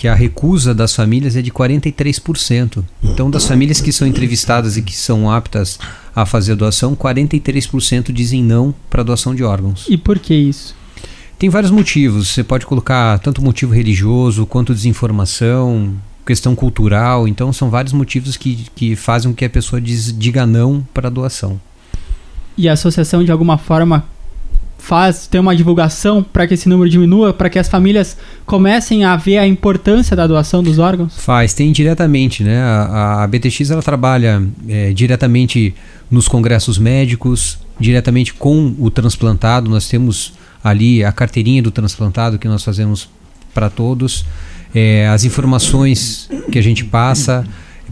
que 0.00 0.08
a 0.08 0.14
recusa 0.14 0.74
das 0.74 0.94
famílias 0.94 1.36
é 1.36 1.42
de 1.42 1.50
43%. 1.50 2.82
Então, 3.04 3.30
das 3.30 3.46
famílias 3.46 3.82
que 3.82 3.92
são 3.92 4.08
entrevistadas 4.08 4.78
e 4.78 4.80
que 4.80 4.96
são 4.96 5.30
aptas 5.30 5.78
a 6.16 6.24
fazer 6.24 6.54
doação, 6.54 6.96
43% 6.96 8.10
dizem 8.10 8.42
não 8.42 8.74
para 8.88 9.02
doação 9.02 9.34
de 9.34 9.44
órgãos. 9.44 9.84
E 9.90 9.98
por 9.98 10.18
que 10.18 10.34
isso? 10.34 10.74
Tem 11.38 11.50
vários 11.50 11.70
motivos. 11.70 12.28
Você 12.28 12.42
pode 12.42 12.64
colocar 12.64 13.18
tanto 13.18 13.42
motivo 13.42 13.74
religioso 13.74 14.46
quanto 14.46 14.72
desinformação, 14.72 15.94
questão 16.24 16.56
cultural. 16.56 17.28
Então, 17.28 17.52
são 17.52 17.68
vários 17.68 17.92
motivos 17.92 18.38
que, 18.38 18.68
que 18.74 18.96
fazem 18.96 19.30
com 19.30 19.36
que 19.36 19.44
a 19.44 19.50
pessoa 19.50 19.82
diz, 19.82 20.16
diga 20.18 20.46
não 20.46 20.82
para 20.94 21.08
a 21.08 21.10
doação. 21.10 21.60
E 22.56 22.70
a 22.70 22.72
associação, 22.72 23.22
de 23.22 23.30
alguma 23.30 23.58
forma, 23.58 24.06
faz 24.80 25.26
tem 25.26 25.40
uma 25.40 25.54
divulgação 25.54 26.22
para 26.22 26.46
que 26.46 26.54
esse 26.54 26.68
número 26.68 26.88
diminua, 26.88 27.32
para 27.32 27.48
que 27.48 27.58
as 27.58 27.68
famílias 27.68 28.16
comecem 28.44 29.04
a 29.04 29.16
ver 29.16 29.38
a 29.38 29.46
importância 29.46 30.16
da 30.16 30.26
doação 30.26 30.62
dos 30.62 30.78
órgãos? 30.78 31.16
Faz, 31.16 31.54
tem 31.54 31.70
diretamente, 31.70 32.42
né? 32.42 32.60
A, 32.60 33.22
a 33.22 33.26
BTX 33.26 33.70
ela 33.70 33.82
trabalha 33.82 34.42
é, 34.68 34.92
diretamente 34.92 35.74
nos 36.10 36.26
congressos 36.26 36.78
médicos, 36.78 37.58
diretamente 37.78 38.34
com 38.34 38.74
o 38.78 38.90
transplantado. 38.90 39.70
Nós 39.70 39.88
temos 39.88 40.32
ali 40.62 41.04
a 41.04 41.12
carteirinha 41.12 41.62
do 41.62 41.70
transplantado 41.70 42.38
que 42.38 42.48
nós 42.48 42.64
fazemos 42.64 43.08
para 43.54 43.70
todos, 43.70 44.24
é, 44.74 45.08
as 45.08 45.24
informações 45.24 46.28
que 46.50 46.58
a 46.58 46.62
gente 46.62 46.84
passa 46.84 47.44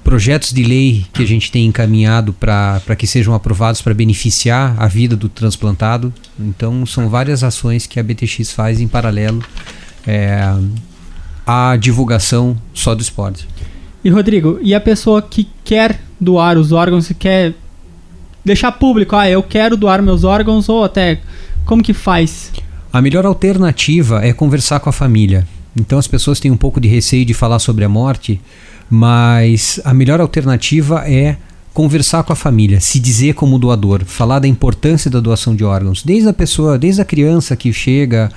projetos 0.05 0.52
de 0.52 0.62
lei 0.62 1.07
que 1.12 1.23
a 1.23 1.26
gente 1.26 1.50
tem 1.50 1.67
encaminhado 1.67 2.33
para 2.33 2.97
que 2.97 3.07
sejam 3.07 3.35
aprovados 3.35 3.83
para 3.83 3.95
beneficiar 3.95 4.75
a 4.78 4.87
vida 4.87 5.17
do 5.17 5.28
transplantado. 5.28 6.12
Então, 6.38 6.85
são 6.87 7.09
várias 7.09 7.43
ações 7.43 7.87
que 7.87 7.99
a 7.99 8.02
BTX 8.02 8.52
faz 8.52 8.81
em 8.81 8.88
paralelo 8.88 9.43
é, 10.07 10.40
à 11.47 11.76
divulgação 11.76 12.57
só 12.73 12.95
do 12.95 13.02
esporte. 13.02 13.49
E, 14.05 14.11
Rodrigo, 14.11 14.59
e 14.62 14.75
a 14.75 14.81
pessoa 14.81 15.21
que 15.21 15.49
quer 15.64 16.00
doar 16.21 16.57
os 16.57 16.73
órgãos, 16.73 17.09
que 17.09 17.14
quer 17.14 17.55
deixar 18.45 18.73
público, 18.73 19.17
ah, 19.17 19.28
eu 19.28 19.43
quero 19.43 19.76
doar 19.76 20.02
meus 20.02 20.25
órgãos, 20.25 20.69
ou 20.69 20.85
até 20.85 21.21
como 21.64 21.83
que 21.83 21.93
faz? 21.93 22.52
A 22.93 23.02
melhor 23.02 23.26
alternativa 23.26 24.25
é 24.25 24.33
conversar 24.33 24.81
com 24.81 24.88
a 24.88 24.93
família. 24.93 25.47
Então, 25.76 25.99
as 25.99 26.09
pessoas 26.09 26.40
têm 26.40 26.50
um 26.50 26.57
pouco 26.57 26.81
de 26.81 26.88
receio 26.88 27.25
de 27.25 27.35
falar 27.35 27.59
sobre 27.59 27.85
a 27.85 27.88
morte 27.88 28.40
mas 28.90 29.80
a 29.85 29.92
melhor 29.92 30.21
alternativa 30.21 31.09
é 31.09 31.37
conversar 31.75 32.25
com 32.25 32.33
a 32.33 32.37
família, 32.37 32.80
se 32.80 32.99
dizer 32.99 33.35
como 33.35 33.59
doador, 33.59 34.04
falar 34.04 34.40
da 34.40 34.49
importância 34.49 35.11
da 35.11 35.21
doação 35.21 35.54
de 35.54 35.62
órgãos, 35.62 36.02
desde 36.02 36.28
a 36.28 36.33
pessoa, 36.33 36.76
desde 36.76 37.00
a 37.00 37.04
criança 37.04 37.54
que 37.54 37.73
chega, 37.73 38.30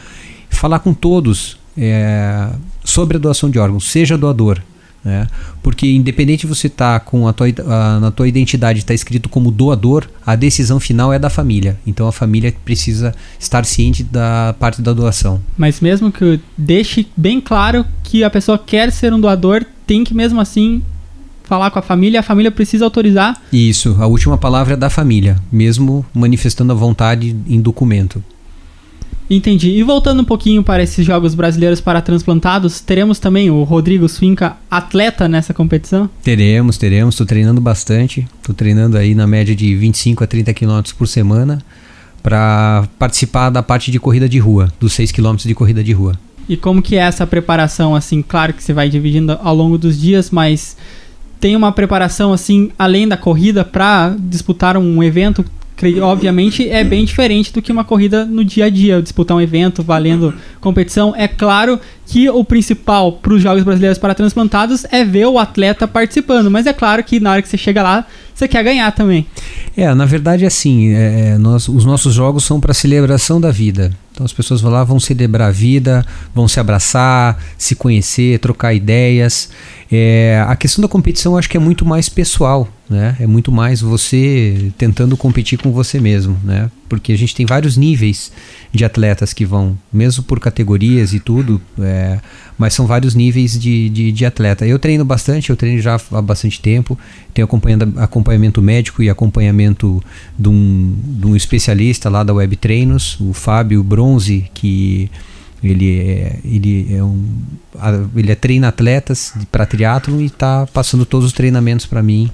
falar 0.50 0.80
com 0.80 0.94
todos 0.94 1.58
é, 1.78 2.50
sobre 2.84 3.18
a 3.18 3.20
doação 3.20 3.50
de 3.50 3.58
órgãos, 3.58 3.90
seja 3.90 4.18
doador. 4.18 4.62
Né? 5.04 5.28
Porque 5.64 5.88
independente 5.88 6.42
de 6.42 6.48
você 6.48 6.70
tá 6.70 7.00
com 7.00 7.28
a 7.28 7.34
tua, 7.34 7.48
a, 7.68 8.00
na 8.00 8.12
tua 8.12 8.28
identidade 8.28 8.80
está 8.80 8.94
escrito 8.94 9.28
como 9.28 9.50
doador, 9.50 10.08
a 10.24 10.36
decisão 10.36 10.80
final 10.80 11.12
é 11.12 11.18
da 11.18 11.30
família. 11.30 11.80
Então 11.88 12.08
a 12.08 12.12
família 12.12 12.54
precisa 12.64 13.16
estar 13.40 13.66
ciente 13.66 14.04
da 14.04 14.56
parte 14.60 14.82
da 14.82 14.94
doação. 14.94 15.42
Mas 15.58 15.80
mesmo 15.82 16.12
que 16.12 16.40
deixe 16.56 17.08
bem 17.18 17.42
claro 17.42 17.84
que 18.04 18.24
a 18.24 18.30
pessoa 18.30 18.60
quer 18.60 18.92
ser 18.92 19.12
um 19.14 19.20
doador, 19.20 19.66
tem 19.92 20.06
que 20.06 20.14
mesmo 20.14 20.40
assim 20.40 20.82
falar 21.44 21.70
com 21.70 21.78
a 21.78 21.82
família, 21.82 22.22
a 22.22 22.24
família 22.24 22.50
precisa 22.50 22.86
autorizar. 22.86 23.42
Isso, 23.52 23.98
a 24.00 24.08
última 24.08 24.38
palavra 24.38 24.76
é 24.76 24.78
da 24.78 24.90
família, 24.90 25.36
mesmo 25.52 26.06
manifestando 26.14 26.72
a 26.72 26.76
vontade 26.76 27.36
em 27.46 27.60
documento. 27.60 28.24
Entendi. 29.30 29.72
E 29.72 29.84
voltando 29.84 30.22
um 30.22 30.24
pouquinho 30.24 30.64
para 30.64 30.82
esses 30.82 31.06
jogos 31.06 31.36
brasileiros 31.36 31.82
para 31.82 32.02
transplantados, 32.02 32.80
teremos 32.80 33.20
também 33.20 33.52
o 33.52 33.64
Rodrigo 33.64 34.08
Swinca 34.08 34.56
atleta 34.70 35.28
nessa 35.28 35.54
competição? 35.54 36.10
Teremos, 36.24 36.78
teremos. 36.78 37.16
Estou 37.16 37.28
treinando 37.28 37.60
bastante. 37.60 38.26
Estou 38.40 38.56
treinando 38.56 38.98
aí 38.98 39.14
na 39.14 39.28
média 39.28 39.54
de 39.54 39.76
25 39.76 40.24
a 40.24 40.28
30 40.28 40.54
quilômetros 40.54 40.94
por 40.94 41.06
semana 41.06 41.62
para 42.24 42.88
participar 42.98 43.50
da 43.50 43.62
parte 43.62 43.92
de 43.92 44.00
corrida 44.00 44.30
de 44.30 44.40
rua, 44.40 44.72
dos 44.80 44.94
6 44.94 45.12
quilômetros 45.12 45.46
de 45.46 45.54
corrida 45.54 45.84
de 45.84 45.92
rua. 45.92 46.18
E 46.48 46.58
como 46.58 46.82
que 46.82 46.96
é 46.96 47.00
essa 47.00 47.26
preparação, 47.26 47.96
assim, 47.96 48.22
claro 48.22 48.54
que 48.54 48.64
você 48.64 48.74
vai 48.74 48.90
dividindo 48.90 49.38
ao 49.42 49.56
longo 49.56 49.78
dos 49.78 50.00
dias, 50.00 50.30
mas 50.30 50.76
tem 51.40 51.56
uma 51.56 51.72
preparação, 51.72 52.34
assim, 52.34 52.72
além 52.78 53.08
da 53.08 53.18
corrida 53.18 53.66
para 53.66 54.16
disputar 54.20 54.78
um 54.78 55.04
evento 55.04 55.44
obviamente 56.02 56.70
é 56.70 56.84
bem 56.84 57.04
diferente 57.04 57.52
do 57.52 57.62
que 57.62 57.72
uma 57.72 57.84
corrida 57.84 58.26
no 58.26 58.44
dia 58.44 58.66
a 58.66 58.70
dia, 58.70 59.02
disputar 59.02 59.36
um 59.36 59.42
evento 59.42 59.82
valendo 59.82 60.34
competição. 60.60 61.14
É 61.16 61.28
claro 61.28 61.80
que 62.06 62.30
o 62.30 62.44
principal 62.44 63.14
para 63.14 63.34
os 63.34 63.42
Jogos 63.42 63.64
Brasileiros 63.64 63.98
para 63.98 64.14
Transplantados 64.14 64.86
é 64.92 65.04
ver 65.04 65.26
o 65.26 65.40
atleta 65.40 65.88
participando, 65.88 66.52
mas 66.52 66.68
é 66.68 66.74
claro 66.74 67.04
que 67.04 67.20
na 67.20 67.32
hora 67.32 67.42
que 67.42 67.48
você 67.48 67.58
chega 67.58 67.82
lá, 67.82 68.06
você 68.34 68.48
quer 68.48 68.64
ganhar 68.64 68.92
também. 68.92 69.26
É, 69.76 69.94
na 69.94 70.06
verdade, 70.06 70.46
assim, 70.46 70.94
é, 70.94 71.30
é 71.30 71.38
nós, 71.38 71.68
os 71.68 71.86
nossos 71.86 72.14
jogos 72.14 72.44
são 72.44 72.60
para 72.60 72.74
celebração 72.74 73.40
da 73.40 73.52
vida. 73.52 73.92
Então 74.22 74.28
as 74.28 74.34
pessoas 74.34 74.62
vão 74.62 74.72
lá, 74.72 74.84
vão 74.84 75.00
celebrar 75.00 75.48
a 75.50 75.52
vida, 75.52 76.06
vão 76.32 76.48
se 76.48 76.60
abraçar, 76.60 77.44
se 77.58 77.74
conhecer, 77.76 78.38
trocar 78.38 78.72
ideias. 78.72 79.50
É, 79.94 80.42
a 80.48 80.56
questão 80.56 80.82
da 80.82 80.88
competição 80.88 81.34
eu 81.34 81.38
acho 81.38 81.50
que 81.50 81.58
é 81.58 81.60
muito 81.60 81.86
mais 81.86 82.08
pessoal, 82.08 82.66
né? 82.90 83.18
É 83.20 83.28
muito 83.28 83.52
mais 83.52 83.82
você 83.82 84.72
tentando 84.78 85.18
competir 85.18 85.60
com 85.60 85.70
você 85.74 86.00
mesmo, 86.00 86.40
né? 86.46 86.72
Porque 86.88 87.12
a 87.12 87.18
gente 87.18 87.36
tem 87.36 87.46
vários 87.46 87.76
níveis 87.76 88.32
de 88.72 88.86
atletas 88.86 89.34
que 89.34 89.46
vão, 89.46 89.78
mesmo 89.92 90.24
por 90.24 90.40
categorias 90.40 91.14
e 91.14 91.20
tudo, 91.20 91.62
é, 91.78 92.20
mas 92.58 92.74
são 92.74 92.88
vários 92.88 93.16
níveis 93.16 93.60
de, 93.60 93.90
de, 93.90 94.14
de, 94.14 94.26
atleta. 94.26 94.66
Eu 94.66 94.80
treino 94.80 95.04
bastante, 95.04 95.50
eu 95.50 95.58
treino 95.58 95.82
já 95.82 96.00
há 96.12 96.22
bastante 96.22 96.62
tempo, 96.62 96.98
tenho 97.34 97.48
acompanhamento 97.98 98.62
médico 98.62 99.04
e 99.04 99.10
acompanhamento 99.10 100.02
de 100.40 100.48
um, 100.48 100.96
de 101.06 101.28
um 101.28 101.36
especialista 101.36 102.10
lá 102.10 102.24
da 102.24 102.34
Web 102.34 102.56
Treinos, 102.56 103.20
o 103.20 103.34
Fábio 103.34 103.84
Bronze, 103.84 104.50
que 104.54 105.12
ele 105.64 106.00
é, 106.00 106.40
ele 106.44 106.94
é 106.94 107.04
um 107.04 107.26
ele 108.16 108.32
é 108.32 108.36
treina 108.36 108.68
atletas 108.68 109.34
para 109.52 109.66
triatlo 109.66 110.22
e 110.22 110.26
está 110.26 110.68
passando 110.68 111.06
todos 111.06 111.28
os 111.28 111.34
treinamentos 111.34 111.86
para 111.86 112.04
mim 112.04 112.30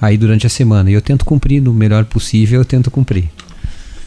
aí 0.00 0.16
durante 0.16 0.46
a 0.46 0.50
semana. 0.50 0.90
E 0.90 0.94
eu 0.94 1.00
tento 1.00 1.24
cumprir 1.24 1.62
no 1.62 1.72
melhor 1.72 2.04
possível, 2.04 2.60
eu 2.60 2.64
tento 2.64 2.90
cumprir. 2.90 3.30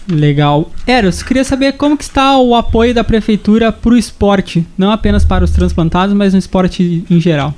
Legal. 0.07 0.71
Eros, 0.85 1.23
queria 1.23 1.43
saber 1.43 1.73
como 1.73 1.97
que 1.97 2.03
está 2.03 2.37
o 2.37 2.53
apoio 2.53 2.93
da 2.93 3.03
prefeitura 3.03 3.71
para 3.71 3.93
o 3.93 3.97
esporte, 3.97 4.65
não 4.77 4.91
apenas 4.91 5.25
para 5.25 5.43
os 5.43 5.51
transplantados, 5.51 6.15
mas 6.15 6.33
no 6.33 6.39
esporte 6.39 7.03
em 7.09 7.19
geral. 7.19 7.55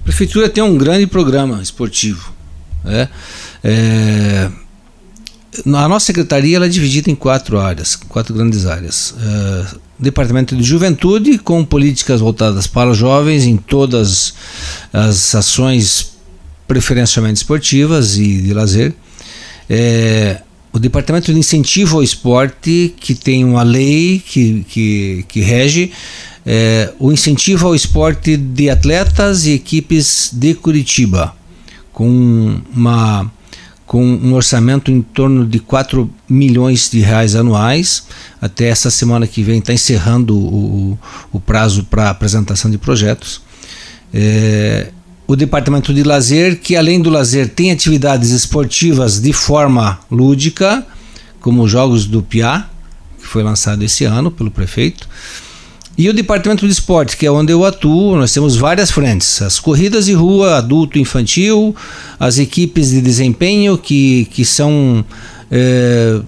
A 0.00 0.02
prefeitura 0.02 0.48
tem 0.48 0.64
um 0.64 0.76
grande 0.76 1.06
programa 1.06 1.60
esportivo. 1.62 2.32
Né? 2.82 3.08
É, 3.62 4.50
a 5.66 5.88
nossa 5.88 6.06
secretaria 6.06 6.56
ela 6.56 6.66
é 6.66 6.68
dividida 6.68 7.10
em 7.10 7.14
quatro 7.14 7.60
áreas, 7.60 7.94
quatro 7.94 8.34
grandes 8.34 8.66
áreas. 8.66 9.12
Uh, 9.12 9.87
Departamento 9.98 10.54
de 10.56 10.62
Juventude, 10.62 11.38
com 11.38 11.64
políticas 11.64 12.20
voltadas 12.20 12.66
para 12.66 12.90
os 12.90 12.96
jovens 12.96 13.44
em 13.44 13.56
todas 13.56 14.34
as 14.92 15.34
ações 15.34 16.16
preferencialmente 16.66 17.38
esportivas 17.38 18.16
e 18.16 18.42
de 18.42 18.54
lazer. 18.54 18.94
É, 19.68 20.40
o 20.72 20.78
Departamento 20.78 21.32
de 21.32 21.38
Incentivo 21.38 21.96
ao 21.96 22.02
Esporte, 22.02 22.94
que 23.00 23.14
tem 23.14 23.44
uma 23.44 23.62
lei 23.62 24.22
que, 24.24 24.64
que, 24.68 25.24
que 25.26 25.40
rege 25.40 25.90
é, 26.46 26.92
o 26.98 27.12
incentivo 27.12 27.66
ao 27.66 27.74
esporte 27.74 28.36
de 28.36 28.70
atletas 28.70 29.46
e 29.46 29.52
equipes 29.52 30.30
de 30.32 30.54
Curitiba, 30.54 31.34
com 31.92 32.60
uma 32.74 33.30
com 33.88 34.04
um 34.04 34.34
orçamento 34.34 34.90
em 34.90 35.00
torno 35.00 35.46
de 35.46 35.58
4 35.58 36.08
milhões 36.28 36.90
de 36.90 37.00
reais 37.00 37.34
anuais. 37.34 38.06
Até 38.38 38.68
essa 38.68 38.90
semana 38.90 39.26
que 39.26 39.42
vem 39.42 39.60
está 39.60 39.72
encerrando 39.72 40.38
o, 40.38 40.98
o 41.32 41.40
prazo 41.40 41.82
para 41.84 42.10
apresentação 42.10 42.70
de 42.70 42.76
projetos. 42.76 43.40
É, 44.12 44.90
o 45.26 45.34
departamento 45.34 45.94
de 45.94 46.02
lazer, 46.02 46.60
que 46.60 46.76
além 46.76 47.00
do 47.00 47.08
lazer 47.08 47.48
tem 47.48 47.70
atividades 47.70 48.30
esportivas 48.30 49.20
de 49.20 49.32
forma 49.32 49.98
lúdica, 50.10 50.86
como 51.40 51.62
os 51.62 51.70
Jogos 51.70 52.04
do 52.04 52.22
Piá, 52.22 52.68
que 53.18 53.26
foi 53.26 53.42
lançado 53.42 53.82
esse 53.82 54.04
ano 54.04 54.30
pelo 54.30 54.50
prefeito. 54.50 55.08
E 55.98 56.08
o 56.08 56.12
departamento 56.12 56.64
de 56.64 56.72
esporte, 56.72 57.16
que 57.16 57.26
é 57.26 57.30
onde 57.30 57.52
eu 57.52 57.64
atuo, 57.64 58.14
nós 58.14 58.32
temos 58.32 58.56
várias 58.56 58.88
frentes: 58.88 59.42
as 59.42 59.58
corridas 59.58 60.06
de 60.06 60.12
rua, 60.12 60.58
adulto 60.58 60.96
infantil, 60.96 61.74
as 62.20 62.38
equipes 62.38 62.90
de 62.90 63.00
desempenho, 63.00 63.76
que, 63.76 64.28
que 64.30 64.44
são 64.44 65.04
é, 65.50 66.20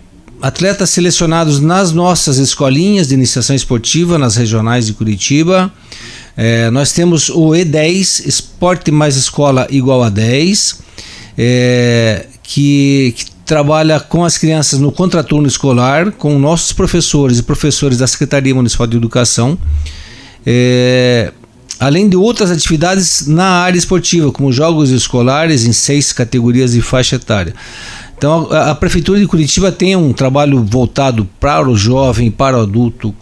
atletas 0.43 0.91
selecionados 0.91 1.61
nas 1.61 1.93
nossas 1.93 2.39
escolinhas 2.39 3.07
de 3.07 3.15
iniciação 3.15 3.55
esportiva, 3.55 4.19
nas 4.19 4.35
regionais 4.35 4.87
de 4.87 4.93
Curitiba. 4.93 5.73
É, 6.37 6.69
nós 6.71 6.91
temos 6.91 7.29
o 7.29 7.51
E10, 7.51 8.27
Esporte 8.27 8.91
mais 8.91 9.15
Escola 9.17 9.69
igual 9.71 10.03
a 10.03 10.09
10, 10.09 10.81
é, 11.39 12.27
que, 12.43 13.15
que 13.17 13.25
trabalha 13.51 13.99
com 13.99 14.25
as 14.25 14.39
crianças 14.39 14.79
no 14.79 14.93
contraturno 14.93 15.49
escolar, 15.49 16.13
com 16.13 16.39
nossos 16.39 16.73
professores 16.73 17.41
e 17.41 17.43
professores 17.43 17.99
da 17.99 18.07
Secretaria 18.07 18.55
Municipal 18.55 18.87
de 18.87 18.97
Educação, 18.97 19.59
é, 20.47 21.33
além 21.81 22.09
de 22.09 22.17
outras 22.17 22.53
atividades 22.53 23.27
na 23.27 23.47
área 23.47 23.77
esportiva, 23.77 24.31
como 24.31 24.53
jogos 24.53 24.91
escolares 24.91 25.65
em 25.65 25.73
seis 25.73 26.13
categorias 26.13 26.75
de 26.75 26.81
faixa 26.81 27.17
etária. 27.17 27.53
Então, 28.17 28.47
a, 28.53 28.71
a 28.71 28.75
Prefeitura 28.77 29.19
de 29.19 29.27
Curitiba 29.27 29.73
tem 29.73 29.97
um 29.97 30.13
trabalho 30.13 30.63
voltado 30.63 31.29
para 31.41 31.69
o 31.69 31.77
jovem, 31.77 32.31
para 32.31 32.57
o 32.57 32.61
adulto 32.61 33.13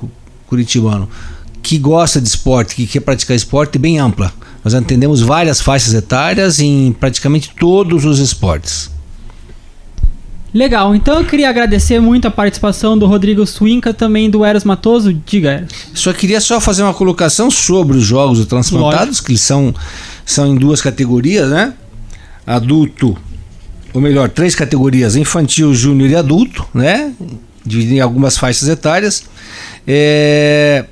curitibano, 0.46 1.08
que 1.62 1.78
gosta 1.78 2.20
de 2.20 2.28
esporte, 2.28 2.74
que 2.74 2.86
quer 2.86 3.00
praticar 3.00 3.34
esporte, 3.34 3.78
bem 3.78 3.98
ampla. 3.98 4.30
Nós 4.62 4.74
atendemos 4.74 5.22
várias 5.22 5.58
faixas 5.58 5.94
etárias 5.94 6.60
em 6.60 6.92
praticamente 6.92 7.54
todos 7.58 8.04
os 8.04 8.18
esportes. 8.18 8.97
Legal, 10.52 10.94
então 10.94 11.18
eu 11.18 11.24
queria 11.24 11.48
agradecer 11.48 12.00
muito 12.00 12.26
a 12.26 12.30
participação 12.30 12.96
do 12.96 13.06
Rodrigo 13.06 13.46
Swinca, 13.46 13.92
também 13.92 14.30
do 14.30 14.44
Eros 14.44 14.64
Matoso. 14.64 15.12
Diga, 15.12 15.50
Eros. 15.50 15.68
Só 15.92 16.12
queria 16.12 16.40
só 16.40 16.58
fazer 16.58 16.82
uma 16.82 16.94
colocação 16.94 17.50
sobre 17.50 17.98
os 17.98 18.04
jogos 18.04 18.44
transplantados, 18.46 19.06
Lógico. 19.08 19.26
que 19.26 19.36
são, 19.36 19.74
são 20.24 20.46
em 20.46 20.56
duas 20.56 20.80
categorias, 20.80 21.50
né? 21.50 21.74
Adulto, 22.46 23.16
ou 23.92 24.00
melhor, 24.00 24.30
três 24.30 24.54
categorias: 24.54 25.16
infantil, 25.16 25.74
júnior 25.74 26.08
e 26.08 26.16
adulto, 26.16 26.66
né? 26.72 27.12
Dividido 27.64 27.96
em 27.96 28.00
algumas 28.00 28.38
faixas 28.38 28.68
etárias. 28.68 29.24
É, 29.86 30.86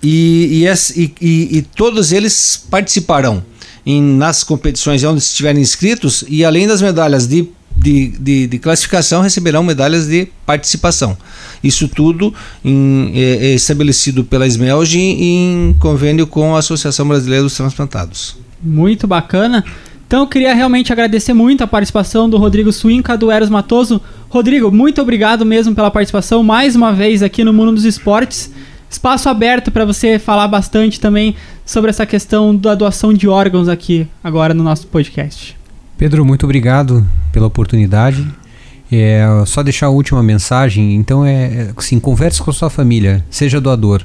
e, 0.00 0.64
e, 0.64 1.14
e, 1.20 1.58
e 1.58 1.62
todos 1.62 2.12
eles 2.12 2.64
participarão 2.70 3.42
em, 3.84 4.00
nas 4.00 4.44
competições 4.44 5.02
onde 5.02 5.20
estiverem 5.20 5.60
inscritos 5.60 6.24
e 6.28 6.44
além 6.44 6.66
das 6.66 6.80
medalhas 6.80 7.26
de 7.26 7.48
de, 7.76 8.08
de, 8.08 8.46
de, 8.46 8.58
classificação 8.58 9.20
receberão 9.20 9.62
medalhas 9.62 10.06
de 10.06 10.28
participação. 10.46 11.16
Isso 11.62 11.88
tudo 11.88 12.32
em, 12.64 13.12
é, 13.14 13.48
é 13.48 13.54
estabelecido 13.54 14.24
pela 14.24 14.46
SMELG 14.46 14.98
em 14.98 15.76
convênio 15.78 16.26
com 16.26 16.56
a 16.56 16.60
Associação 16.60 17.06
Brasileira 17.06 17.42
dos 17.42 17.54
Transplantados. 17.54 18.36
Muito 18.62 19.06
bacana. 19.06 19.64
Então 20.06 20.20
eu 20.20 20.26
queria 20.26 20.54
realmente 20.54 20.92
agradecer 20.92 21.34
muito 21.34 21.64
a 21.64 21.66
participação 21.66 22.30
do 22.30 22.36
Rodrigo 22.36 22.72
Suinca, 22.72 23.16
do 23.16 23.30
Eros 23.30 23.50
Matoso. 23.50 24.00
Rodrigo, 24.28 24.70
muito 24.70 25.02
obrigado 25.02 25.44
mesmo 25.44 25.74
pela 25.74 25.90
participação 25.90 26.42
mais 26.42 26.76
uma 26.76 26.92
vez 26.92 27.22
aqui 27.22 27.42
no 27.42 27.52
Mundo 27.52 27.72
dos 27.72 27.84
Esportes. 27.84 28.52
Espaço 28.88 29.28
aberto 29.28 29.70
para 29.70 29.84
você 29.84 30.18
falar 30.18 30.46
bastante 30.46 31.00
também 31.00 31.34
sobre 31.64 31.90
essa 31.90 32.06
questão 32.06 32.54
da 32.54 32.74
doação 32.74 33.12
de 33.12 33.26
órgãos 33.26 33.68
aqui 33.68 34.06
agora 34.22 34.54
no 34.54 34.62
nosso 34.62 34.86
podcast. 34.86 35.56
Pedro, 35.98 36.24
muito 36.24 36.44
obrigado 36.44 37.06
pela 37.32 37.46
oportunidade. 37.46 38.26
É, 38.92 39.24
só 39.46 39.62
deixar 39.62 39.86
a 39.86 39.90
última 39.90 40.22
mensagem. 40.22 40.94
Então 40.94 41.24
é, 41.24 41.44
é 41.44 41.72
assim, 41.76 41.98
converse 41.98 42.40
com 42.40 42.50
a 42.50 42.54
sua 42.54 42.70
família, 42.70 43.24
seja 43.30 43.60
doador. 43.60 44.04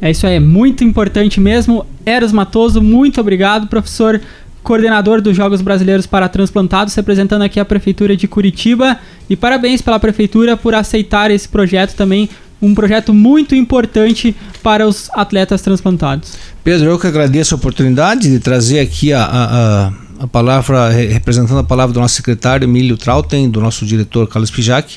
É 0.00 0.10
isso 0.10 0.26
aí, 0.26 0.34
é 0.34 0.40
muito 0.40 0.82
importante 0.82 1.40
mesmo. 1.40 1.86
Eros 2.04 2.32
Matoso, 2.32 2.82
muito 2.82 3.20
obrigado, 3.20 3.68
professor, 3.68 4.20
coordenador 4.62 5.20
dos 5.20 5.36
Jogos 5.36 5.62
Brasileiros 5.62 6.06
para 6.06 6.28
Transplantados, 6.28 6.94
representando 6.94 7.42
aqui 7.42 7.60
a 7.60 7.64
Prefeitura 7.64 8.16
de 8.16 8.26
Curitiba. 8.26 8.98
E 9.30 9.36
parabéns 9.36 9.80
pela 9.80 10.00
Prefeitura 10.00 10.56
por 10.56 10.74
aceitar 10.74 11.30
esse 11.30 11.48
projeto 11.48 11.94
também, 11.94 12.28
um 12.60 12.74
projeto 12.74 13.14
muito 13.14 13.54
importante 13.54 14.34
para 14.62 14.86
os 14.86 15.08
atletas 15.12 15.62
transplantados. 15.62 16.36
Pedro, 16.64 16.90
eu 16.90 16.98
que 16.98 17.08
agradeço 17.08 17.54
a 17.54 17.58
oportunidade 17.58 18.30
de 18.30 18.38
trazer 18.38 18.78
aqui 18.78 19.12
a, 19.12 19.24
a, 19.24 19.92
a 20.20 20.26
palavra, 20.28 20.90
representando 20.90 21.58
a 21.58 21.64
palavra 21.64 21.92
do 21.92 21.98
nosso 21.98 22.14
secretário 22.14 22.64
Emílio 22.64 22.96
Trautem, 22.96 23.50
do 23.50 23.60
nosso 23.60 23.84
diretor 23.84 24.28
Carlos 24.28 24.48
Pijac, 24.48 24.96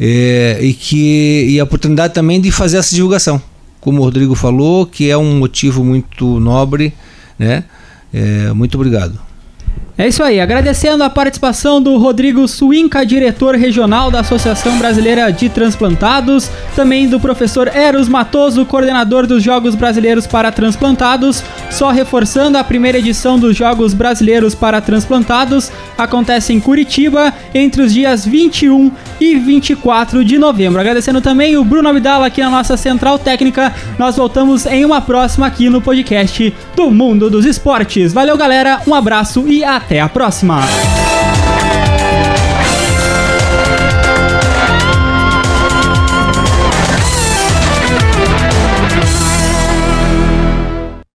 é, 0.00 0.58
e, 0.60 0.74
que, 0.74 1.46
e 1.50 1.60
a 1.60 1.64
oportunidade 1.64 2.14
também 2.14 2.40
de 2.40 2.50
fazer 2.50 2.78
essa 2.78 2.92
divulgação. 2.92 3.40
Como 3.80 4.00
o 4.00 4.04
Rodrigo 4.04 4.34
falou, 4.34 4.86
que 4.86 5.08
é 5.08 5.16
um 5.16 5.38
motivo 5.38 5.84
muito 5.84 6.40
nobre, 6.40 6.92
né? 7.38 7.62
É, 8.12 8.52
muito 8.52 8.74
obrigado. 8.74 9.27
É 10.00 10.06
isso 10.06 10.22
aí, 10.22 10.38
agradecendo 10.38 11.02
a 11.02 11.10
participação 11.10 11.82
do 11.82 11.98
Rodrigo 11.98 12.46
Suinca, 12.46 13.04
diretor 13.04 13.56
regional 13.56 14.12
da 14.12 14.20
Associação 14.20 14.78
Brasileira 14.78 15.32
de 15.32 15.48
Transplantados, 15.48 16.48
também 16.76 17.08
do 17.08 17.18
professor 17.18 17.66
Eros 17.66 18.08
Matoso, 18.08 18.64
coordenador 18.64 19.26
dos 19.26 19.42
Jogos 19.42 19.74
Brasileiros 19.74 20.24
para 20.24 20.52
Transplantados. 20.52 21.42
Só 21.68 21.90
reforçando, 21.90 22.56
a 22.56 22.62
primeira 22.62 22.98
edição 22.98 23.40
dos 23.40 23.56
Jogos 23.56 23.92
Brasileiros 23.92 24.54
para 24.54 24.80
Transplantados 24.80 25.72
acontece 25.98 26.52
em 26.52 26.60
Curitiba 26.60 27.34
entre 27.52 27.82
os 27.82 27.92
dias 27.92 28.24
21 28.24 28.92
e 29.20 29.34
24 29.34 30.24
de 30.24 30.38
novembro. 30.38 30.80
Agradecendo 30.80 31.20
também 31.20 31.56
o 31.56 31.64
Bruno 31.64 31.88
Abdala 31.88 32.26
aqui 32.26 32.40
na 32.40 32.50
nossa 32.50 32.76
central 32.76 33.18
técnica. 33.18 33.74
Nós 33.98 34.16
voltamos 34.16 34.64
em 34.64 34.84
uma 34.84 35.00
próxima 35.00 35.48
aqui 35.48 35.68
no 35.68 35.82
podcast 35.82 36.54
do 36.76 36.88
Mundo 36.88 37.28
dos 37.28 37.44
Esportes. 37.44 38.12
Valeu, 38.12 38.36
galera, 38.36 38.80
um 38.86 38.94
abraço 38.94 39.44
e 39.48 39.64
até! 39.64 39.87
Até 39.88 40.00
a 40.00 40.08
próxima! 40.10 40.60